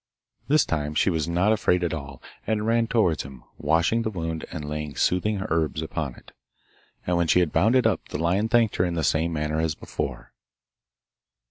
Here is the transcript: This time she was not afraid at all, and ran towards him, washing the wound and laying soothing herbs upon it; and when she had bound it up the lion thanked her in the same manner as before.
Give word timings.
This 0.47 0.65
time 0.65 0.95
she 0.95 1.11
was 1.11 1.27
not 1.29 1.51
afraid 1.53 1.83
at 1.83 1.93
all, 1.93 2.23
and 2.47 2.65
ran 2.65 2.87
towards 2.87 3.21
him, 3.21 3.43
washing 3.59 4.01
the 4.01 4.09
wound 4.09 4.45
and 4.51 4.67
laying 4.67 4.95
soothing 4.95 5.45
herbs 5.51 5.79
upon 5.83 6.15
it; 6.15 6.31
and 7.05 7.17
when 7.17 7.27
she 7.27 7.39
had 7.39 7.53
bound 7.53 7.75
it 7.75 7.85
up 7.85 8.07
the 8.07 8.17
lion 8.17 8.49
thanked 8.49 8.77
her 8.77 8.83
in 8.83 8.95
the 8.95 9.03
same 9.03 9.31
manner 9.31 9.59
as 9.59 9.75
before. 9.75 10.33